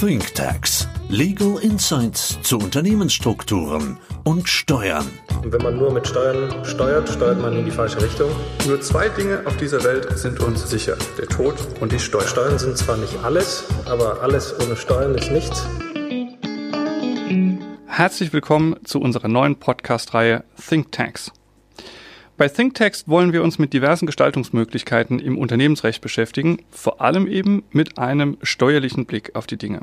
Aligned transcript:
ThinkTax. 0.00 0.86
Legal 1.08 1.58
Insights 1.60 2.38
zu 2.42 2.58
Unternehmensstrukturen 2.58 3.98
und 4.22 4.48
Steuern. 4.48 5.08
Und 5.42 5.52
wenn 5.52 5.60
man 5.60 5.76
nur 5.76 5.92
mit 5.92 6.06
Steuern 6.06 6.64
steuert, 6.64 7.08
steuert 7.08 7.42
man 7.42 7.56
in 7.56 7.64
die 7.64 7.72
falsche 7.72 8.00
Richtung. 8.00 8.30
Nur 8.68 8.80
zwei 8.80 9.08
Dinge 9.08 9.42
auf 9.44 9.56
dieser 9.56 9.82
Welt 9.82 10.16
sind 10.16 10.38
uns 10.38 10.70
sicher. 10.70 10.96
Der 11.18 11.26
Tod 11.26 11.56
und 11.80 11.90
die 11.90 11.98
Steuern. 11.98 12.28
Steuern 12.28 12.58
sind 12.60 12.78
zwar 12.78 12.96
nicht 12.96 13.18
alles, 13.24 13.64
aber 13.86 14.22
alles 14.22 14.54
ohne 14.60 14.76
Steuern 14.76 15.16
ist 15.16 15.32
nichts. 15.32 15.66
Herzlich 17.88 18.32
willkommen 18.32 18.76
zu 18.84 19.00
unserer 19.00 19.26
neuen 19.26 19.56
Podcast-Reihe 19.56 20.44
ThinkTax. 20.64 21.32
Bei 22.38 22.46
ThinkText 22.46 23.08
wollen 23.08 23.32
wir 23.32 23.42
uns 23.42 23.58
mit 23.58 23.72
diversen 23.72 24.06
Gestaltungsmöglichkeiten 24.06 25.18
im 25.18 25.36
Unternehmensrecht 25.36 26.00
beschäftigen, 26.00 26.62
vor 26.70 27.00
allem 27.00 27.26
eben 27.26 27.64
mit 27.72 27.98
einem 27.98 28.38
steuerlichen 28.42 29.06
Blick 29.06 29.34
auf 29.34 29.48
die 29.48 29.56
Dinge. 29.56 29.80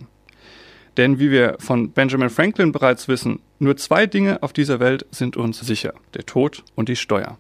Denn 0.96 1.20
wie 1.20 1.32
wir 1.32 1.58
von 1.60 1.92
Benjamin 1.92 2.30
Franklin 2.30 2.72
bereits 2.72 3.10
wissen, 3.10 3.42
nur 3.60 3.76
zwei 3.76 4.06
Dinge 4.06 4.42
auf 4.42 4.54
dieser 4.54 4.80
Welt 4.80 5.06
sind 5.12 5.36
uns 5.36 5.60
sicher, 5.60 5.94
der 6.14 6.26
Tod 6.26 6.64
und 6.76 6.88
die 6.88 6.96
Steuer. 6.96 7.38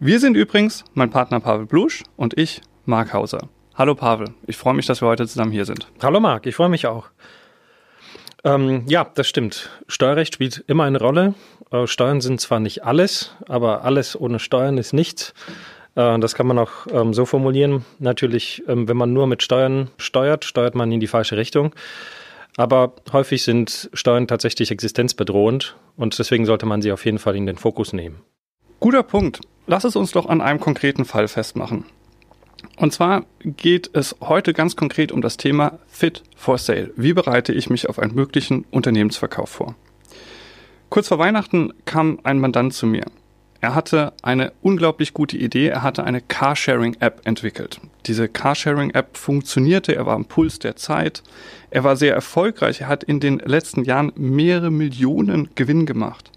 Wir 0.00 0.20
sind 0.20 0.38
übrigens 0.38 0.84
mein 0.94 1.10
Partner 1.10 1.40
Pavel 1.40 1.66
Blusch 1.66 2.02
und 2.16 2.38
ich, 2.38 2.62
Marc 2.86 3.12
Hauser. 3.12 3.50
Hallo 3.74 3.94
Pavel, 3.94 4.28
ich 4.46 4.56
freue 4.56 4.72
mich, 4.72 4.86
dass 4.86 5.02
wir 5.02 5.08
heute 5.08 5.28
zusammen 5.28 5.52
hier 5.52 5.66
sind. 5.66 5.86
Hallo 6.02 6.18
Marc, 6.18 6.46
ich 6.46 6.54
freue 6.54 6.70
mich 6.70 6.86
auch. 6.86 7.10
Ähm, 8.42 8.84
ja, 8.88 9.04
das 9.14 9.28
stimmt. 9.28 9.68
Steuerrecht 9.86 10.32
spielt 10.34 10.64
immer 10.66 10.84
eine 10.84 10.98
Rolle. 10.98 11.34
Äh, 11.72 11.86
Steuern 11.86 12.20
sind 12.20 12.40
zwar 12.40 12.60
nicht 12.60 12.84
alles, 12.84 13.34
aber 13.48 13.84
alles 13.84 14.18
ohne 14.18 14.38
Steuern 14.38 14.78
ist 14.78 14.92
nichts. 14.92 15.34
Äh, 15.94 16.18
das 16.18 16.34
kann 16.34 16.46
man 16.46 16.58
auch 16.58 16.86
ähm, 16.92 17.14
so 17.14 17.24
formulieren. 17.24 17.84
Natürlich, 17.98 18.62
ähm, 18.68 18.88
wenn 18.88 18.96
man 18.96 19.12
nur 19.12 19.26
mit 19.26 19.42
Steuern 19.42 19.90
steuert, 19.96 20.44
steuert 20.44 20.74
man 20.74 20.92
in 20.92 21.00
die 21.00 21.06
falsche 21.06 21.36
Richtung. 21.36 21.74
Aber 22.58 22.92
häufig 23.12 23.42
sind 23.44 23.88
Steuern 23.94 24.28
tatsächlich 24.28 24.70
existenzbedrohend 24.70 25.74
und 25.96 26.18
deswegen 26.18 26.44
sollte 26.44 26.66
man 26.66 26.82
sie 26.82 26.92
auf 26.92 27.04
jeden 27.06 27.18
Fall 27.18 27.34
in 27.34 27.46
den 27.46 27.56
Fokus 27.56 27.94
nehmen. 27.94 28.20
Guter 28.78 29.02
Punkt. 29.02 29.40
Lass 29.66 29.84
es 29.84 29.96
uns 29.96 30.10
doch 30.10 30.26
an 30.26 30.42
einem 30.42 30.60
konkreten 30.60 31.06
Fall 31.06 31.28
festmachen. 31.28 31.84
Und 32.76 32.92
zwar 32.92 33.24
geht 33.44 33.90
es 33.94 34.16
heute 34.20 34.52
ganz 34.52 34.76
konkret 34.76 35.12
um 35.12 35.22
das 35.22 35.36
Thema 35.36 35.78
Fit 35.86 36.22
for 36.36 36.58
Sale. 36.58 36.90
Wie 36.96 37.12
bereite 37.12 37.52
ich 37.52 37.70
mich 37.70 37.88
auf 37.88 37.98
einen 37.98 38.14
möglichen 38.14 38.64
Unternehmensverkauf 38.70 39.48
vor? 39.48 39.76
Kurz 40.92 41.08
vor 41.08 41.18
Weihnachten 41.18 41.72
kam 41.86 42.18
ein 42.22 42.38
Mandant 42.38 42.74
zu 42.74 42.86
mir. 42.86 43.06
Er 43.62 43.74
hatte 43.74 44.12
eine 44.20 44.52
unglaublich 44.60 45.14
gute 45.14 45.38
Idee. 45.38 45.68
Er 45.68 45.82
hatte 45.82 46.04
eine 46.04 46.20
Carsharing-App 46.20 47.22
entwickelt. 47.24 47.80
Diese 48.04 48.28
Carsharing-App 48.28 49.16
funktionierte. 49.16 49.96
Er 49.96 50.04
war 50.04 50.14
am 50.14 50.26
Puls 50.26 50.58
der 50.58 50.76
Zeit. 50.76 51.22
Er 51.70 51.82
war 51.82 51.96
sehr 51.96 52.12
erfolgreich. 52.12 52.82
Er 52.82 52.88
hat 52.88 53.04
in 53.04 53.20
den 53.20 53.38
letzten 53.38 53.84
Jahren 53.84 54.12
mehrere 54.16 54.70
Millionen 54.70 55.48
Gewinn 55.54 55.86
gemacht. 55.86 56.30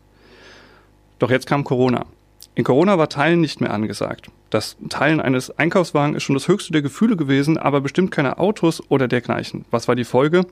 Doch 1.20 1.32
jetzt 1.32 1.48
kam 1.48 1.66
Corona. 1.66 2.06
In 2.54 2.64
Corona 2.64 2.98
war 2.98 3.10
Teilen 3.10 3.42
nicht 3.42 3.60
mehr 3.60 3.74
angesagt. 3.74 4.32
Das 4.52 4.78
Teilen 4.88 5.20
eines 5.20 5.52
Einkaufswagens 5.60 6.16
ist 6.16 6.24
schon 6.24 6.36
das 6.36 6.48
höchste 6.48 6.72
der 6.72 6.82
Gefühle 6.82 7.18
gewesen, 7.18 7.58
aber 7.58 7.82
bestimmt 7.82 8.12
keine 8.12 8.38
Autos 8.38 8.82
oder 8.88 9.10
dergleichen. 9.10 9.66
Was 9.70 9.90
war 9.90 9.96
die 9.96 10.06
Folge? 10.06 10.46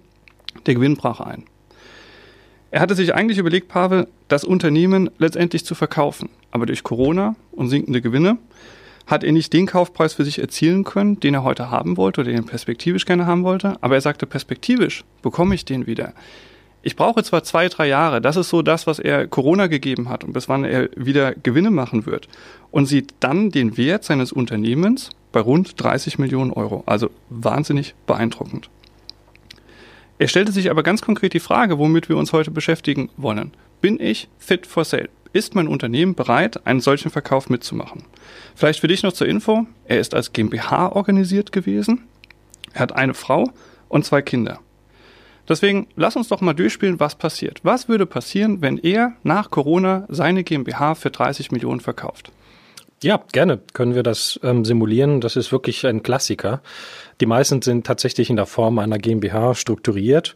Der 0.66 0.76
Gewinn 0.76 0.98
brach 0.98 1.22
ein. 1.22 1.46
Er 2.74 2.82
hatte 2.82 2.96
sich 2.96 3.14
eigentlich 3.14 3.38
überlegt, 3.38 3.68
Pavel, 3.68 4.08
das 4.30 4.44
Unternehmen 4.44 5.12
letztendlich 5.20 5.64
zu 5.64 5.76
verkaufen. 5.76 6.30
Aber 6.50 6.66
durch 6.66 6.82
Corona 6.82 7.36
und 7.52 7.70
sinkende 7.70 8.02
Gewinne 8.02 8.40
hat 9.06 9.24
er 9.24 9.32
nicht 9.32 9.54
den 9.54 9.68
Kaufpreis 9.68 10.16
für 10.16 10.26
sich 10.26 10.40
erzielen 10.40 10.84
können, 10.84 11.20
den 11.20 11.36
er 11.36 11.44
heute 11.44 11.70
haben 11.70 11.98
wollte 11.98 12.22
oder 12.22 12.32
den 12.32 12.40
er 12.40 12.48
perspektivisch 12.48 13.06
gerne 13.06 13.28
haben 13.28 13.44
wollte. 13.44 13.76
Aber 13.82 13.94
er 13.94 14.02
sagte, 14.02 14.26
perspektivisch 14.26 15.04
bekomme 15.22 15.54
ich 15.54 15.66
den 15.66 15.86
wieder 15.86 16.14
ich 16.86 16.98
brauche 16.98 17.24
zwar 17.24 17.44
zwei, 17.44 17.70
drei 17.70 17.88
Jahre, 17.88 18.22
das 18.22 18.36
ist 18.36 18.50
so 18.50 18.62
das, 18.62 18.86
was 18.86 19.00
er 19.00 19.26
Corona 19.26 19.68
gegeben 19.68 20.10
hat 20.10 20.26
und 20.26 20.34
bis 20.34 20.50
wann 20.50 20.66
er 20.66 20.90
wieder 20.98 21.34
Gewinne 21.34 21.72
machen 21.72 22.06
wird 22.06 22.28
und 22.72 22.86
sieht 22.88 23.14
dann 23.22 23.52
den 23.52 23.78
Wert 23.78 24.04
seines 24.04 24.34
Unternehmens 24.34 25.10
bei 25.32 25.40
rund 25.40 25.82
30 25.82 26.20
Millionen 26.20 26.52
Euro. 26.52 26.84
Also 26.86 27.10
wahnsinnig 27.30 27.96
beeindruckend. 28.06 28.70
Er 30.24 30.30
stellte 30.30 30.54
sich 30.54 30.72
aber 30.72 30.84
ganz 30.84 31.02
konkret 31.02 31.34
die 31.34 31.42
Frage, 31.42 31.80
womit 31.80 32.08
wir 32.08 32.16
uns 32.16 32.32
heute 32.32 32.50
beschäftigen 32.50 33.10
wollen. 33.18 33.52
Bin 33.82 34.00
ich 34.00 34.30
fit 34.40 34.66
for 34.66 34.86
sale? 34.86 35.10
Ist 35.34 35.54
mein 35.54 35.68
Unternehmen 35.68 36.16
bereit, 36.16 36.66
einen 36.66 36.80
solchen 36.80 37.12
Verkauf 37.12 37.50
mitzumachen? 37.50 38.06
Vielleicht 38.56 38.80
für 38.80 38.88
dich 38.88 39.04
noch 39.04 39.12
zur 39.12 39.28
Info. 39.28 39.68
Er 39.84 40.00
ist 40.00 40.14
als 40.16 40.32
GmbH 40.32 40.94
organisiert 40.94 41.52
gewesen. 41.52 42.04
Er 42.72 42.80
hat 42.80 42.96
eine 42.96 43.16
Frau 43.16 43.52
und 43.90 44.06
zwei 44.06 44.22
Kinder. 44.22 44.62
Deswegen 45.50 45.88
lass 45.98 46.16
uns 46.16 46.30
doch 46.30 46.40
mal 46.40 46.54
durchspielen, 46.54 47.02
was 47.02 47.16
passiert. 47.16 47.60
Was 47.64 47.90
würde 47.90 48.06
passieren, 48.06 48.62
wenn 48.62 48.78
er 48.78 49.18
nach 49.24 49.52
Corona 49.52 50.06
seine 50.08 50.46
GmbH 50.46 50.96
für 50.96 51.10
30 51.10 51.52
Millionen 51.52 51.82
verkauft? 51.82 52.32
Ja, 53.04 53.22
gerne 53.34 53.60
können 53.74 53.96
wir 53.96 54.04
das 54.04 54.40
ähm, 54.44 54.64
simulieren. 54.64 55.20
Das 55.20 55.36
ist 55.36 55.52
wirklich 55.52 55.86
ein 55.86 56.04
Klassiker. 56.04 56.62
Die 57.20 57.26
meisten 57.26 57.62
sind 57.62 57.86
tatsächlich 57.86 58.30
in 58.30 58.38
der 58.38 58.46
Form 58.46 58.80
einer 58.80 58.98
GmbH 58.98 59.56
strukturiert. 59.56 60.36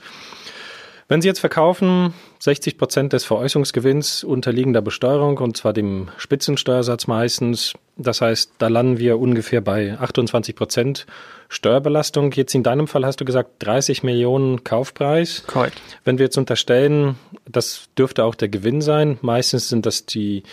Wenn 1.07 1.22
Sie 1.22 1.29
jetzt 1.29 1.39
verkaufen, 1.39 2.13
60 2.39 2.78
Prozent 2.78 3.13
des 3.13 3.23
Veräußerungsgewinns 3.23 4.25
unterliegen 4.25 4.73
der 4.73 4.81
Besteuerung 4.81 5.38
und 5.38 5.55
zwar 5.55 5.72
dem 5.72 6.09
Spitzensteuersatz 6.17 7.07
meistens. 7.07 7.73
Das 7.97 8.22
heißt, 8.22 8.53
da 8.59 8.68
landen 8.68 9.00
wir 9.00 9.19
ungefähr 9.19 9.62
bei 9.62 9.97
28 9.97 10.56
Prozent 10.56 11.08
Steuerbelastung. 11.50 12.31
Jetzt 12.34 12.53
in 12.53 12.62
deinem 12.62 12.88
Fall 12.88 13.06
hast 13.06 13.22
du 13.22 13.25
gesagt 13.25 13.52
30 13.59 14.03
Millionen 14.03 14.63
Kaufpreis. 14.63 15.44
Korrekt. 15.47 15.81
Wenn 16.03 16.18
wir 16.19 16.25
jetzt 16.25 16.38
unterstellen, 16.38 17.16
das 17.50 17.90
dürfte 17.97 18.25
auch 18.25 18.35
der 18.35 18.50
Gewinn 18.50 18.81
sein. 18.81 19.18
Meistens 19.22 19.69
sind 19.69 19.85
das 19.85 20.06
die, 20.06 20.44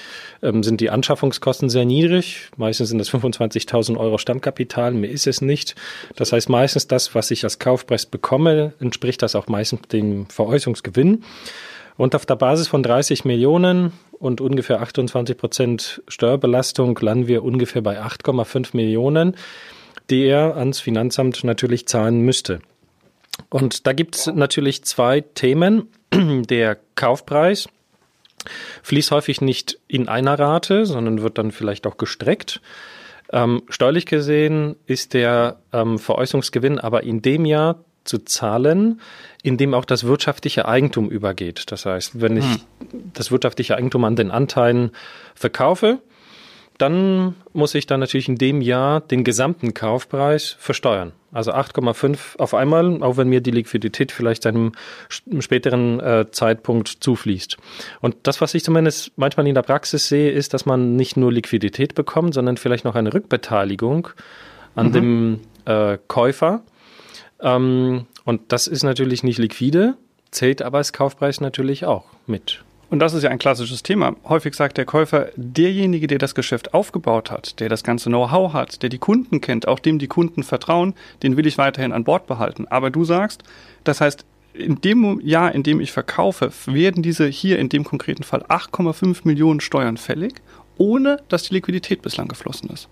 ähm, 0.42 0.62
sind 0.62 0.80
die 0.80 0.90
Anschaffungskosten 0.90 1.68
sehr 1.68 1.84
niedrig. 1.84 2.48
Meistens 2.56 2.88
sind 2.88 2.98
das 2.98 3.10
25.000 3.10 3.98
Euro 3.98 4.18
Stammkapital. 4.18 4.92
Mehr 4.92 5.10
ist 5.10 5.26
es 5.26 5.40
nicht. 5.40 5.74
Das 6.16 6.32
heißt, 6.32 6.48
meistens 6.48 6.86
das, 6.86 7.14
was 7.14 7.30
ich 7.30 7.44
als 7.44 7.58
Kaufpreis 7.58 8.06
bekomme, 8.06 8.72
entspricht 8.80 9.20
das 9.22 9.34
auch 9.34 9.48
meistens 9.48 9.82
dem 9.88 10.26
Veräußerungsgewinn. 10.26 11.24
Und 11.96 12.14
auf 12.14 12.26
der 12.26 12.36
Basis 12.36 12.68
von 12.68 12.82
30 12.82 13.24
Millionen 13.24 13.92
und 14.24 14.40
ungefähr 14.40 14.80
28 14.80 15.36
Prozent 15.36 16.02
Steuerbelastung 16.08 16.98
landen 17.00 17.28
wir 17.28 17.44
ungefähr 17.44 17.82
bei 17.82 18.00
8,5 18.00 18.70
Millionen, 18.74 19.36
die 20.08 20.24
er 20.24 20.56
ans 20.56 20.80
Finanzamt 20.80 21.44
natürlich 21.44 21.86
zahlen 21.86 22.20
müsste. 22.22 22.60
Und 23.50 23.86
da 23.86 23.92
gibt 23.92 24.16
es 24.16 24.26
natürlich 24.26 24.82
zwei 24.84 25.20
Themen. 25.20 25.88
Der 26.48 26.78
Kaufpreis 26.94 27.68
fließt 28.82 29.10
häufig 29.10 29.42
nicht 29.42 29.78
in 29.88 30.08
einer 30.08 30.38
Rate, 30.38 30.86
sondern 30.86 31.20
wird 31.20 31.36
dann 31.36 31.50
vielleicht 31.50 31.86
auch 31.86 31.98
gestreckt. 31.98 32.62
Ähm, 33.30 33.62
steuerlich 33.68 34.06
gesehen 34.06 34.76
ist 34.86 35.12
der 35.12 35.60
ähm, 35.72 35.98
Veräußerungsgewinn 35.98 36.78
aber 36.78 37.02
in 37.02 37.20
dem 37.20 37.44
Jahr 37.44 37.84
zu 38.04 38.18
zahlen, 38.18 39.00
in 39.42 39.56
dem 39.56 39.74
auch 39.74 39.84
das 39.84 40.04
wirtschaftliche 40.04 40.66
Eigentum 40.66 41.10
übergeht. 41.10 41.64
Das 41.72 41.86
heißt, 41.86 42.20
wenn 42.20 42.36
ich 42.36 42.44
hm. 42.44 42.60
das 43.12 43.30
wirtschaftliche 43.30 43.76
Eigentum 43.76 44.04
an 44.04 44.16
den 44.16 44.30
Anteilen 44.30 44.90
verkaufe, 45.34 46.00
dann 46.78 47.36
muss 47.52 47.74
ich 47.74 47.86
dann 47.86 48.00
natürlich 48.00 48.28
in 48.28 48.36
dem 48.36 48.60
Jahr 48.60 49.00
den 49.00 49.22
gesamten 49.22 49.74
Kaufpreis 49.74 50.56
versteuern. 50.58 51.12
Also 51.30 51.52
8,5 51.52 52.38
auf 52.38 52.54
einmal, 52.54 53.02
auch 53.02 53.16
wenn 53.16 53.28
mir 53.28 53.40
die 53.40 53.52
Liquidität 53.52 54.12
vielleicht 54.12 54.46
einem 54.46 54.72
späteren 55.38 56.00
äh, 56.00 56.30
Zeitpunkt 56.30 56.88
zufließt. 56.88 57.56
Und 58.00 58.16
das, 58.24 58.40
was 58.40 58.54
ich 58.54 58.64
zumindest 58.64 59.12
manchmal 59.16 59.46
in 59.46 59.54
der 59.54 59.62
Praxis 59.62 60.08
sehe, 60.08 60.30
ist, 60.30 60.54
dass 60.54 60.66
man 60.66 60.96
nicht 60.96 61.16
nur 61.16 61.32
Liquidität 61.32 61.94
bekommt, 61.94 62.34
sondern 62.34 62.56
vielleicht 62.56 62.84
noch 62.84 62.94
eine 62.96 63.12
Rückbeteiligung 63.12 64.08
an 64.74 64.88
mhm. 64.88 64.92
dem 64.92 65.40
äh, 65.64 65.98
Käufer. 66.08 66.62
Ähm, 67.44 68.06
und 68.24 68.40
das 68.52 68.66
ist 68.66 68.82
natürlich 68.82 69.22
nicht 69.22 69.38
liquide, 69.38 69.96
zählt 70.30 70.62
aber 70.62 70.78
als 70.78 70.92
Kaufpreis 70.92 71.40
natürlich 71.40 71.84
auch 71.84 72.06
mit. 72.26 72.64
Und 72.90 72.98
das 73.00 73.12
ist 73.12 73.22
ja 73.22 73.30
ein 73.30 73.38
klassisches 73.38 73.82
Thema. 73.82 74.14
Häufig 74.24 74.54
sagt 74.54 74.78
der 74.78 74.84
Käufer, 74.84 75.28
derjenige, 75.36 76.06
der 76.06 76.18
das 76.18 76.34
Geschäft 76.34 76.74
aufgebaut 76.74 77.30
hat, 77.30 77.60
der 77.60 77.68
das 77.68 77.82
ganze 77.82 78.08
Know-how 78.08 78.52
hat, 78.52 78.82
der 78.82 78.88
die 78.88 78.98
Kunden 78.98 79.40
kennt, 79.40 79.68
auch 79.68 79.78
dem 79.78 79.98
die 79.98 80.06
Kunden 80.06 80.42
vertrauen, 80.42 80.94
den 81.22 81.36
will 81.36 81.46
ich 81.46 81.58
weiterhin 81.58 81.92
an 81.92 82.04
Bord 82.04 82.26
behalten. 82.26 82.66
Aber 82.68 82.90
du 82.90 83.04
sagst, 83.04 83.42
das 83.84 84.00
heißt, 84.00 84.24
in 84.52 84.80
dem 84.80 85.20
Jahr, 85.20 85.52
in 85.52 85.64
dem 85.64 85.80
ich 85.80 85.92
verkaufe, 85.92 86.52
werden 86.66 87.02
diese 87.02 87.26
hier 87.26 87.58
in 87.58 87.68
dem 87.68 87.84
konkreten 87.84 88.22
Fall 88.22 88.44
8,5 88.44 89.22
Millionen 89.24 89.60
Steuern 89.60 89.96
fällig, 89.96 90.34
ohne 90.78 91.20
dass 91.28 91.42
die 91.44 91.54
Liquidität 91.54 92.02
bislang 92.02 92.28
geflossen 92.28 92.70
ist. 92.70 92.88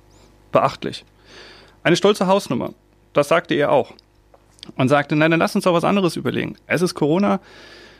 Beachtlich. 0.50 1.04
Eine 1.84 1.96
stolze 1.96 2.26
Hausnummer. 2.26 2.74
Das 3.12 3.28
sagte 3.28 3.54
er 3.54 3.70
auch 3.70 3.92
und 4.76 4.88
sagte, 4.88 5.16
nein, 5.16 5.30
dann 5.30 5.40
lass 5.40 5.54
uns 5.54 5.64
doch 5.64 5.74
was 5.74 5.84
anderes 5.84 6.16
überlegen. 6.16 6.56
Es 6.66 6.82
ist 6.82 6.94
Corona, 6.94 7.40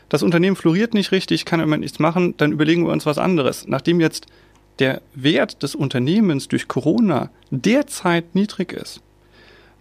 das 0.09 0.23
Unternehmen 0.23 0.55
floriert 0.55 0.93
nicht 0.93 1.11
richtig, 1.11 1.45
kann 1.45 1.59
im 1.59 1.67
Moment 1.67 1.81
nichts 1.81 1.99
machen, 1.99 2.35
dann 2.37 2.51
überlegen 2.51 2.85
wir 2.85 2.91
uns 2.91 3.05
was 3.05 3.17
anderes. 3.17 3.67
Nachdem 3.67 3.99
jetzt 3.99 4.27
der 4.79 5.01
Wert 5.13 5.63
des 5.63 5.75
Unternehmens 5.75 6.47
durch 6.47 6.67
Corona 6.67 7.29
derzeit 7.51 8.35
niedrig 8.35 8.73
ist, 8.73 9.01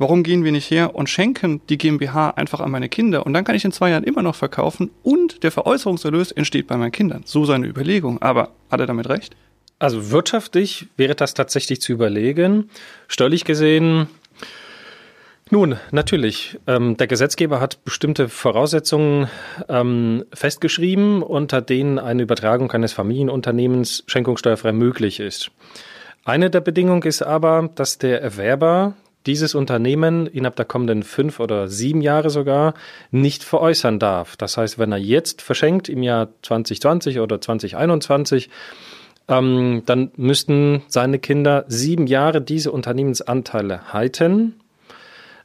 Warum 0.03 0.25
gehen 0.25 0.43
wir 0.43 0.51
nicht 0.51 0.69
her 0.69 0.97
und 0.97 1.09
schenken 1.09 1.61
die 1.69 1.79
GmbH 1.79 2.31
einfach 2.31 2.59
an 2.59 2.73
meine 2.73 2.89
Kinder 2.89 3.25
und 3.25 3.35
dann 3.35 3.45
kann 3.45 3.55
ich 3.55 3.65
in 3.65 3.71
zwei 3.71 3.91
Jahren 3.91 4.03
immer 4.03 4.23
noch 4.23 4.35
verkaufen 4.35 4.91
und 5.05 5.45
der 5.45 5.53
Veräußerungserlös 5.53 6.33
entsteht 6.33 6.67
bei 6.67 6.77
meinen 6.77 6.91
Kindern. 6.91 7.23
So 7.25 7.45
seine 7.45 7.69
Überlegung. 7.69 8.21
Aber 8.21 8.51
hat 8.69 8.81
er 8.81 8.87
damit 8.87 9.09
recht? 9.09 9.37
Also 9.79 10.11
wirtschaftlich 10.11 10.89
wäre 10.97 11.15
das 11.15 11.35
tatsächlich 11.35 11.81
zu 11.81 11.93
überlegen. 11.93 12.69
Steuerlich 13.07 13.45
gesehen 13.45 14.09
nun, 15.53 15.77
natürlich. 15.91 16.59
Ähm, 16.67 16.97
der 16.97 17.07
Gesetzgeber 17.07 17.61
hat 17.61 17.85
bestimmte 17.85 18.31
Voraussetzungen 18.31 19.29
ähm, 19.69 20.25
festgeschrieben, 20.33 21.23
unter 21.23 21.61
denen 21.61 21.99
eine 21.99 22.23
Übertragung 22.23 22.73
eines 22.73 22.95
Familienunternehmens 22.95 24.03
schenkungssteuerfrei 24.07 24.73
möglich 24.73 25.21
ist. 25.21 25.51
Eine 26.25 26.49
der 26.49 26.63
Bedingungen 26.63 27.03
ist 27.03 27.21
aber, 27.21 27.69
dass 27.75 27.99
der 27.99 28.23
Erwerber 28.23 28.95
dieses 29.27 29.55
Unternehmen 29.55 30.27
innerhalb 30.27 30.57
der 30.57 30.65
kommenden 30.65 31.03
fünf 31.03 31.39
oder 31.39 31.69
sieben 31.69 32.01
Jahre 32.01 32.31
sogar 32.31 32.73
nicht 33.11 33.45
veräußern 33.45 33.99
darf. 33.99 34.37
Das 34.39 34.57
heißt, 34.57 34.79
wenn 34.79 34.91
er 34.91 34.99
jetzt 34.99 35.43
verschenkt 35.43 35.91
im 35.91 36.03
Jahr 36.03 36.29
2020 36.41 37.21
oder 37.21 37.43
2021, 37.43 38.49
ähm, 39.29 39.83
dann 39.85 40.13
müssten 40.17 40.81
seine 40.89 41.19
Kinder 41.19 41.67
sieben 41.69 42.07
Jahre 42.07 42.41
diese 42.41 42.73
Unternehmensanteile 42.73 43.93
halten, 43.93 44.55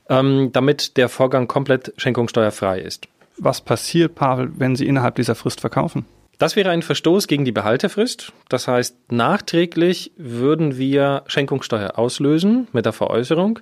ähm, 0.10 0.52
damit 0.54 0.98
der 0.98 1.10
Vorgang 1.10 1.48
komplett 1.48 1.94
schenkungssteuerfrei 1.98 2.80
ist. 2.80 3.08
Was 3.38 3.62
passiert, 3.62 4.16
Pavel, 4.16 4.52
wenn 4.58 4.76
Sie 4.76 4.88
innerhalb 4.88 5.16
dieser 5.16 5.36
Frist 5.36 5.62
verkaufen? 5.62 6.06
Das 6.40 6.56
wäre 6.56 6.70
ein 6.70 6.84
Verstoß 6.84 7.28
gegen 7.28 7.46
die 7.46 7.52
Behaltefrist. 7.52 8.32
Das 8.48 8.68
heißt, 8.68 9.12
nachträglich 9.12 10.12
würden 10.18 10.78
wir 10.78 11.24
Schenkungssteuer 11.26 11.98
auslösen 11.98 12.68
mit 12.74 12.86
der 12.86 12.94
Veräußerung. 12.94 13.60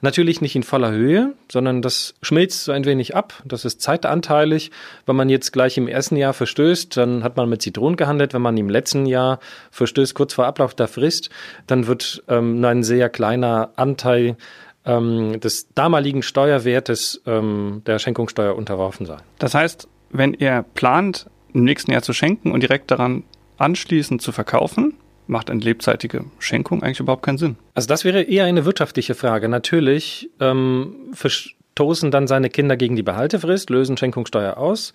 Natürlich 0.00 0.40
nicht 0.40 0.56
in 0.56 0.62
voller 0.62 0.90
Höhe, 0.90 1.34
sondern 1.52 1.82
das 1.82 2.14
schmilzt 2.22 2.64
so 2.64 2.72
ein 2.72 2.86
wenig 2.86 3.14
ab. 3.14 3.34
Das 3.44 3.66
ist 3.66 3.82
zeitanteilig. 3.82 4.70
Wenn 5.04 5.16
man 5.16 5.28
jetzt 5.28 5.52
gleich 5.52 5.76
im 5.76 5.86
ersten 5.86 6.16
Jahr 6.16 6.32
verstößt, 6.32 6.96
dann 6.96 7.24
hat 7.24 7.36
man 7.36 7.48
mit 7.50 7.60
Zitronen 7.60 7.96
gehandelt. 7.96 8.32
Wenn 8.32 8.42
man 8.42 8.56
im 8.56 8.70
letzten 8.70 9.04
Jahr 9.04 9.38
verstößt, 9.70 10.14
kurz 10.14 10.32
vor 10.32 10.46
Ablauf 10.46 10.74
der 10.74 10.88
Frist, 10.88 11.28
dann 11.66 11.86
wird 11.86 12.22
ähm, 12.28 12.60
nur 12.60 12.70
ein 12.70 12.84
sehr 12.84 13.10
kleiner 13.10 13.72
Anteil 13.76 14.36
ähm, 14.84 15.40
des 15.40 15.68
damaligen 15.74 16.22
Steuerwertes 16.22 17.22
ähm, 17.26 17.82
der 17.86 17.98
Schenkungssteuer 17.98 18.54
unterworfen 18.54 19.06
sein. 19.06 19.20
Das 19.38 19.54
heißt, 19.54 19.88
wenn 20.10 20.34
er 20.34 20.62
plant, 20.62 21.26
im 21.52 21.64
nächsten 21.64 21.92
Jahr 21.92 22.02
zu 22.02 22.12
schenken 22.12 22.52
und 22.52 22.60
direkt 22.60 22.90
daran 22.90 23.24
anschließend 23.58 24.20
zu 24.20 24.32
verkaufen, 24.32 24.94
macht 25.26 25.50
eine 25.50 25.60
lebzeitige 25.60 26.24
Schenkung 26.38 26.82
eigentlich 26.82 27.00
überhaupt 27.00 27.22
keinen 27.22 27.38
Sinn. 27.38 27.56
Also 27.74 27.88
das 27.88 28.04
wäre 28.04 28.22
eher 28.22 28.44
eine 28.44 28.64
wirtschaftliche 28.64 29.14
Frage. 29.14 29.48
Natürlich 29.48 30.30
ähm, 30.40 30.94
verstoßen 31.12 32.10
dann 32.10 32.26
seine 32.26 32.50
Kinder 32.50 32.76
gegen 32.76 32.96
die 32.96 33.02
Behaltefrist, 33.02 33.70
lösen 33.70 33.96
Schenkungssteuer 33.96 34.58
aus, 34.58 34.92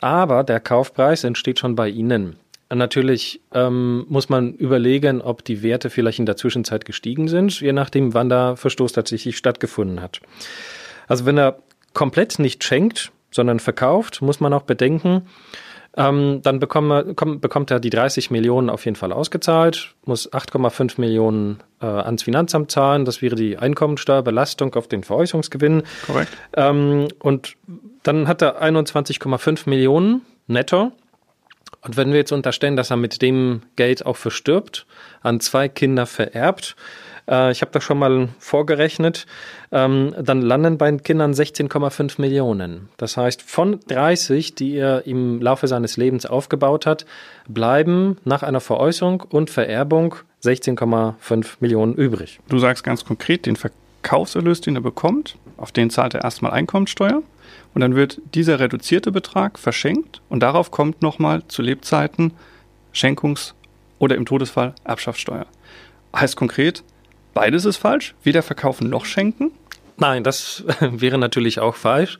aber 0.00 0.44
der 0.44 0.60
Kaufpreis 0.60 1.24
entsteht 1.24 1.58
schon 1.58 1.74
bei 1.74 1.88
ihnen. 1.88 2.36
Natürlich 2.72 3.40
ähm, 3.54 4.06
muss 4.08 4.28
man 4.28 4.54
überlegen, 4.54 5.20
ob 5.20 5.44
die 5.44 5.62
Werte 5.62 5.88
vielleicht 5.88 6.18
in 6.18 6.26
der 6.26 6.36
Zwischenzeit 6.36 6.84
gestiegen 6.84 7.28
sind, 7.28 7.60
je 7.60 7.72
nachdem, 7.72 8.12
wann 8.12 8.28
der 8.28 8.56
Verstoß 8.56 8.92
tatsächlich 8.92 9.36
stattgefunden 9.36 10.00
hat. 10.00 10.20
Also 11.06 11.26
wenn 11.26 11.38
er 11.38 11.58
komplett 11.94 12.38
nicht 12.38 12.64
schenkt, 12.64 13.12
sondern 13.30 13.60
verkauft, 13.60 14.20
muss 14.20 14.40
man 14.40 14.52
auch 14.52 14.62
bedenken, 14.62 15.22
ähm, 15.96 16.40
dann 16.42 16.60
bekomme, 16.60 17.14
komm, 17.14 17.40
bekommt 17.40 17.70
er 17.70 17.80
die 17.80 17.90
30 17.90 18.30
Millionen 18.30 18.68
auf 18.68 18.84
jeden 18.84 18.96
Fall 18.96 19.12
ausgezahlt, 19.12 19.94
muss 20.04 20.30
8,5 20.30 21.00
Millionen 21.00 21.62
äh, 21.80 21.86
ans 21.86 22.24
Finanzamt 22.24 22.70
zahlen. 22.70 23.04
Das 23.06 23.22
wäre 23.22 23.34
die 23.34 23.56
Einkommensteuerbelastung 23.56 24.74
auf 24.74 24.88
den 24.88 25.04
Veräußerungsgewinn. 25.04 25.84
Korrekt. 26.04 26.32
Ähm, 26.54 27.08
und 27.20 27.56
dann 28.02 28.28
hat 28.28 28.42
er 28.42 28.62
21,5 28.62 29.68
Millionen 29.68 30.22
netto. 30.46 30.92
Und 31.86 31.96
wenn 31.96 32.10
wir 32.10 32.18
jetzt 32.18 32.32
unterstellen, 32.32 32.76
dass 32.76 32.90
er 32.90 32.96
mit 32.96 33.22
dem 33.22 33.62
Geld 33.76 34.04
auch 34.04 34.16
verstirbt, 34.16 34.86
an 35.22 35.40
zwei 35.40 35.68
Kinder 35.68 36.06
vererbt, 36.06 36.74
äh, 37.28 37.52
ich 37.52 37.60
habe 37.60 37.70
das 37.72 37.84
schon 37.84 37.98
mal 37.98 38.28
vorgerechnet, 38.40 39.26
ähm, 39.70 40.14
dann 40.20 40.42
landen 40.42 40.78
bei 40.78 40.90
den 40.90 41.02
Kindern 41.02 41.32
16,5 41.32 42.20
Millionen. 42.20 42.88
Das 42.96 43.16
heißt, 43.16 43.42
von 43.42 43.80
30, 43.88 44.54
die 44.56 44.76
er 44.76 45.06
im 45.06 45.40
Laufe 45.40 45.68
seines 45.68 45.96
Lebens 45.96 46.26
aufgebaut 46.26 46.86
hat, 46.86 47.06
bleiben 47.48 48.18
nach 48.24 48.42
einer 48.42 48.60
Veräußerung 48.60 49.20
und 49.20 49.50
Vererbung 49.50 50.16
16,5 50.42 51.56
Millionen 51.60 51.94
übrig. 51.94 52.40
Du 52.48 52.58
sagst 52.58 52.82
ganz 52.84 53.04
konkret, 53.04 53.46
den 53.46 53.56
Verkaufserlös, 53.56 54.60
den 54.60 54.76
er 54.76 54.82
bekommt, 54.82 55.36
auf 55.56 55.72
den 55.72 55.90
zahlt 55.90 56.14
er 56.14 56.24
erstmal 56.24 56.52
Einkommensteuer. 56.52 57.22
Und 57.74 57.80
dann 57.80 57.94
wird 57.94 58.20
dieser 58.34 58.58
reduzierte 58.58 59.12
Betrag 59.12 59.58
verschenkt 59.58 60.22
und 60.28 60.40
darauf 60.40 60.70
kommt 60.70 61.02
nochmal 61.02 61.42
zu 61.48 61.62
Lebzeiten 61.62 62.32
Schenkungs- 62.94 63.54
oder 63.98 64.16
im 64.16 64.24
Todesfall 64.24 64.74
Erbschaftssteuer. 64.84 65.46
Heißt 66.14 66.36
konkret, 66.36 66.82
Beides 67.36 67.66
ist 67.66 67.76
falsch. 67.76 68.14
Weder 68.22 68.42
verkaufen 68.42 68.88
noch 68.88 69.04
schenken. 69.04 69.50
Nein, 69.98 70.24
das 70.24 70.64
wäre 70.80 71.18
natürlich 71.18 71.60
auch 71.60 71.74
falsch. 71.74 72.18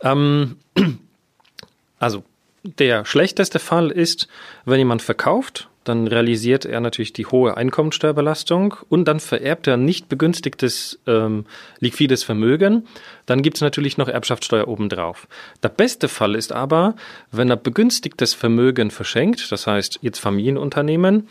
Ähm, 0.00 0.58
also 1.98 2.22
der 2.62 3.04
schlechteste 3.04 3.58
Fall 3.58 3.90
ist, 3.90 4.28
wenn 4.64 4.78
jemand 4.78 5.02
verkauft, 5.02 5.68
dann 5.84 6.06
realisiert 6.06 6.64
er 6.64 6.80
natürlich 6.80 7.12
die 7.12 7.26
hohe 7.26 7.56
Einkommensteuerbelastung 7.56 8.74
und 8.88 9.06
dann 9.06 9.20
vererbt 9.20 9.66
er 9.66 9.76
nicht 9.76 10.08
begünstigtes 10.08 10.98
ähm, 11.06 11.44
liquides 11.78 12.24
Vermögen. 12.24 12.86
Dann 13.26 13.42
gibt 13.42 13.58
es 13.58 13.60
natürlich 13.60 13.98
noch 13.98 14.08
Erbschaftssteuer 14.08 14.66
obendrauf. 14.66 15.28
Der 15.62 15.68
beste 15.68 16.08
Fall 16.08 16.34
ist 16.34 16.52
aber, 16.52 16.96
wenn 17.30 17.50
er 17.50 17.56
begünstigtes 17.56 18.34
Vermögen 18.34 18.90
verschenkt, 18.90 19.52
das 19.52 19.66
heißt 19.66 19.98
jetzt 20.02 20.18
Familienunternehmen, 20.18 21.28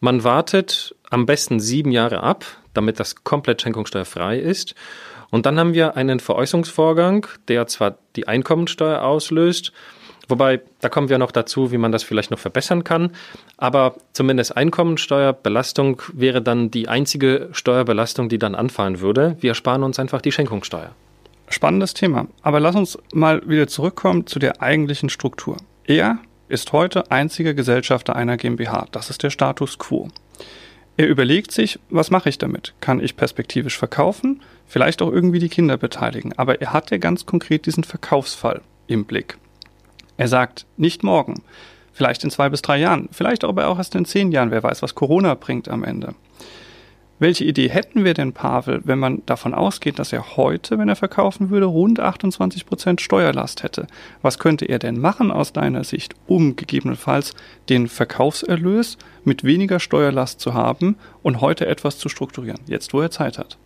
man 0.00 0.24
wartet 0.24 0.96
am 1.10 1.26
besten 1.26 1.60
sieben 1.60 1.92
Jahre 1.92 2.22
ab, 2.22 2.46
damit 2.72 2.98
das 2.98 3.22
komplett 3.22 3.60
schenkungssteuerfrei 3.60 4.38
ist. 4.38 4.74
Und 5.30 5.46
dann 5.46 5.58
haben 5.58 5.74
wir 5.74 5.96
einen 5.96 6.20
Veräußerungsvorgang, 6.20 7.26
der 7.48 7.66
zwar 7.66 7.98
die 8.16 8.26
Einkommensteuer 8.26 9.02
auslöst, 9.02 9.72
wobei 10.30 10.60
da 10.80 10.88
kommen 10.88 11.08
wir 11.08 11.18
noch 11.18 11.32
dazu, 11.32 11.72
wie 11.72 11.78
man 11.78 11.92
das 11.92 12.02
vielleicht 12.02 12.30
noch 12.30 12.38
verbessern 12.38 12.84
kann, 12.84 13.12
aber 13.56 13.94
zumindest 14.12 14.56
Einkommensteuerbelastung 14.56 16.02
wäre 16.12 16.40
dann 16.40 16.70
die 16.70 16.88
einzige 16.88 17.48
Steuerbelastung, 17.52 18.28
die 18.28 18.38
dann 18.38 18.54
anfallen 18.54 19.00
würde. 19.00 19.36
Wir 19.40 19.54
sparen 19.54 19.82
uns 19.82 19.98
einfach 19.98 20.20
die 20.20 20.32
Schenkungssteuer. 20.32 20.92
Spannendes 21.48 21.94
Thema. 21.94 22.28
Aber 22.42 22.60
lass 22.60 22.76
uns 22.76 22.98
mal 23.12 23.42
wieder 23.48 23.66
zurückkommen 23.66 24.26
zu 24.26 24.38
der 24.38 24.62
eigentlichen 24.62 25.08
Struktur. 25.08 25.56
Er 25.84 26.18
ist 26.48 26.72
heute 26.72 27.10
einziger 27.10 27.54
Gesellschafter 27.54 28.14
einer 28.14 28.36
GmbH. 28.36 28.86
Das 28.92 29.10
ist 29.10 29.22
der 29.22 29.30
Status 29.30 29.78
quo. 29.78 30.08
Er 30.96 31.08
überlegt 31.08 31.50
sich, 31.50 31.78
was 31.88 32.10
mache 32.10 32.28
ich 32.28 32.38
damit? 32.38 32.74
Kann 32.80 33.00
ich 33.00 33.16
perspektivisch 33.16 33.78
verkaufen? 33.78 34.42
Vielleicht 34.66 35.00
auch 35.02 35.10
irgendwie 35.10 35.38
die 35.38 35.48
Kinder 35.48 35.76
beteiligen. 35.76 36.32
Aber 36.36 36.60
er 36.60 36.72
hat 36.72 36.90
ja 36.90 36.98
ganz 36.98 37.24
konkret 37.24 37.66
diesen 37.66 37.84
Verkaufsfall 37.84 38.60
im 38.86 39.04
Blick. 39.04 39.38
Er 40.20 40.28
sagt, 40.28 40.66
nicht 40.76 41.02
morgen, 41.02 41.40
vielleicht 41.94 42.24
in 42.24 42.30
zwei 42.30 42.50
bis 42.50 42.60
drei 42.60 42.76
Jahren, 42.76 43.08
vielleicht 43.10 43.42
aber 43.42 43.68
auch 43.68 43.78
erst 43.78 43.94
in 43.94 44.04
zehn 44.04 44.32
Jahren, 44.32 44.50
wer 44.50 44.62
weiß, 44.62 44.82
was 44.82 44.94
Corona 44.94 45.32
bringt 45.32 45.66
am 45.70 45.82
Ende. 45.82 46.14
Welche 47.18 47.44
Idee 47.44 47.70
hätten 47.70 48.04
wir 48.04 48.12
denn, 48.12 48.34
Pavel, 48.34 48.82
wenn 48.84 48.98
man 48.98 49.22
davon 49.24 49.54
ausgeht, 49.54 49.98
dass 49.98 50.12
er 50.12 50.36
heute, 50.36 50.76
wenn 50.76 50.90
er 50.90 50.96
verkaufen 50.96 51.48
würde, 51.48 51.64
rund 51.64 52.00
28 52.00 52.66
Prozent 52.66 53.00
Steuerlast 53.00 53.62
hätte? 53.62 53.86
Was 54.20 54.38
könnte 54.38 54.66
er 54.66 54.78
denn 54.78 55.00
machen 55.00 55.30
aus 55.30 55.54
deiner 55.54 55.84
Sicht, 55.84 56.14
um 56.26 56.54
gegebenenfalls 56.54 57.32
den 57.70 57.88
Verkaufserlös 57.88 58.98
mit 59.24 59.42
weniger 59.44 59.80
Steuerlast 59.80 60.38
zu 60.38 60.52
haben 60.52 60.98
und 61.22 61.40
heute 61.40 61.64
etwas 61.64 61.96
zu 61.96 62.10
strukturieren, 62.10 62.60
jetzt 62.66 62.92
wo 62.92 63.00
er 63.00 63.10
Zeit 63.10 63.38
hat? 63.38 63.56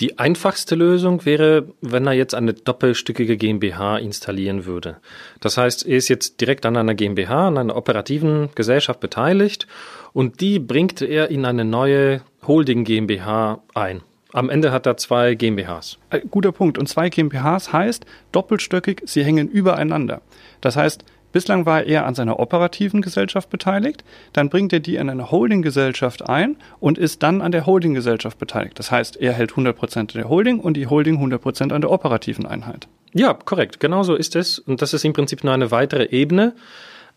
Die 0.00 0.18
einfachste 0.18 0.74
Lösung 0.74 1.24
wäre, 1.24 1.68
wenn 1.80 2.06
er 2.06 2.14
jetzt 2.14 2.34
eine 2.34 2.54
doppelstückige 2.54 3.36
GmbH 3.36 3.98
installieren 3.98 4.64
würde. 4.64 4.96
Das 5.40 5.56
heißt, 5.58 5.86
er 5.86 5.96
ist 5.96 6.08
jetzt 6.08 6.40
direkt 6.40 6.66
an 6.66 6.76
einer 6.76 6.94
GmbH, 6.94 7.48
an 7.48 7.58
einer 7.58 7.76
operativen 7.76 8.48
Gesellschaft 8.54 9.00
beteiligt 9.00 9.66
und 10.12 10.40
die 10.40 10.58
bringt 10.58 11.02
er 11.02 11.30
in 11.30 11.44
eine 11.44 11.64
neue 11.64 12.22
Holding 12.46 12.84
GmbH 12.84 13.62
ein. 13.74 14.02
Am 14.32 14.48
Ende 14.48 14.72
hat 14.72 14.86
er 14.86 14.96
zwei 14.96 15.34
GmbHs. 15.34 15.98
Äh, 16.08 16.20
guter 16.30 16.52
Punkt. 16.52 16.78
Und 16.78 16.88
zwei 16.88 17.10
GmbHs 17.10 17.72
heißt 17.72 18.06
doppelstöckig, 18.32 19.02
sie 19.04 19.24
hängen 19.24 19.48
übereinander. 19.48 20.22
Das 20.62 20.76
heißt, 20.76 21.04
Bislang 21.32 21.66
war 21.66 21.84
er 21.84 22.06
an 22.06 22.14
seiner 22.14 22.38
operativen 22.38 23.02
Gesellschaft 23.02 23.50
beteiligt, 23.50 24.04
dann 24.32 24.50
bringt 24.50 24.72
er 24.72 24.80
die 24.80 24.96
in 24.96 25.08
eine 25.08 25.30
Holdinggesellschaft 25.30 26.28
ein 26.28 26.56
und 26.78 26.98
ist 26.98 27.22
dann 27.22 27.40
an 27.40 27.52
der 27.52 27.66
Holdinggesellschaft 27.66 28.38
beteiligt. 28.38 28.78
Das 28.78 28.90
heißt, 28.90 29.16
er 29.16 29.32
hält 29.32 29.52
100% 29.52 29.98
an 29.98 30.06
der 30.14 30.28
Holding 30.28 30.60
und 30.60 30.76
die 30.76 30.86
Holding 30.86 31.16
100% 31.16 31.72
an 31.72 31.80
der 31.80 31.90
operativen 31.90 32.46
Einheit. 32.46 32.88
Ja, 33.14 33.34
korrekt. 33.34 33.80
Genau 33.80 34.02
so 34.02 34.14
ist 34.14 34.36
es. 34.36 34.58
Und 34.58 34.82
das 34.82 34.94
ist 34.94 35.04
im 35.04 35.12
Prinzip 35.12 35.44
nur 35.44 35.52
eine 35.52 35.70
weitere 35.70 36.06
Ebene. 36.06 36.54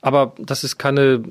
Aber 0.02 0.34
das 0.38 0.64
ist 0.64 0.78
keine, 0.78 1.24